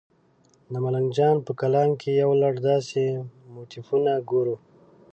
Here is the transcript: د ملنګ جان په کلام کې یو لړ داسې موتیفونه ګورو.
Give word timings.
د 0.71 0.73
ملنګ 0.83 1.07
جان 1.17 1.35
په 1.45 1.51
کلام 1.61 1.89
کې 1.99 2.11
یو 2.21 2.31
لړ 2.41 2.53
داسې 2.69 3.03
موتیفونه 3.53 4.11
ګورو. 4.29 4.55